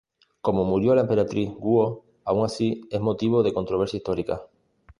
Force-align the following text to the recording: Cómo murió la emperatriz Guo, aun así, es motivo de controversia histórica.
Cómo 0.41 0.65
murió 0.65 0.95
la 0.95 1.01
emperatriz 1.01 1.51
Guo, 1.53 2.05
aun 2.25 2.43
así, 2.43 2.81
es 2.89 2.99
motivo 2.99 3.43
de 3.43 3.53
controversia 3.53 3.97
histórica. 3.97 4.41